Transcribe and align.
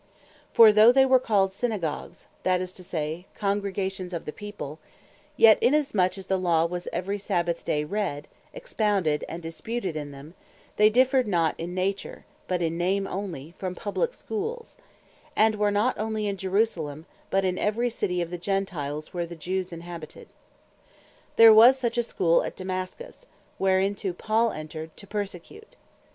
For 0.51 0.71
though 0.71 0.91
they 0.91 1.05
were 1.05 1.19
called 1.19 1.51
Synagogues, 1.51 2.25
that 2.41 2.59
is 2.59 2.71
to 2.71 2.83
say, 2.83 3.27
Congregations 3.35 4.13
of 4.13 4.25
the 4.25 4.33
People; 4.33 4.79
yet 5.37 5.61
in 5.61 5.75
as 5.75 5.93
much 5.93 6.17
as 6.17 6.25
the 6.25 6.39
Law 6.39 6.65
was 6.65 6.87
every 6.91 7.19
Sabbath 7.19 7.63
day 7.63 7.83
read, 7.83 8.27
expounded, 8.51 9.23
and 9.29 9.43
disputed 9.43 9.95
in 9.95 10.09
them, 10.09 10.33
they 10.77 10.89
differed 10.89 11.27
not 11.27 11.53
in 11.59 11.75
nature, 11.75 12.25
but 12.47 12.63
in 12.63 12.79
name 12.79 13.05
onely 13.05 13.53
from 13.59 13.75
Publique 13.75 14.15
Schools; 14.15 14.75
and 15.35 15.53
were 15.53 15.69
not 15.69 15.99
onely 15.99 16.25
in 16.25 16.35
Jerusalem, 16.35 17.05
but 17.29 17.45
in 17.45 17.59
every 17.59 17.91
City 17.91 18.23
of 18.23 18.31
the 18.31 18.39
Gentiles, 18.39 19.13
where 19.13 19.27
the 19.27 19.35
Jews 19.35 19.71
inhabited. 19.71 20.29
There 21.35 21.53
was 21.53 21.77
such 21.77 21.99
a 21.99 22.01
Schoole 22.01 22.41
at 22.43 22.55
Damascus, 22.55 23.27
whereinto 23.59 24.13
Paul 24.13 24.49
entred, 24.51 24.95
to 24.97 25.05
persecute. 25.05 25.75